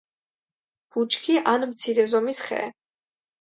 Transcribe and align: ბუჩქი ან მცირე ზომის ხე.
ბუჩქი 0.95 1.35
ან 1.51 1.67
მცირე 1.75 2.07
ზომის 2.15 2.41
ხე. 2.47 2.65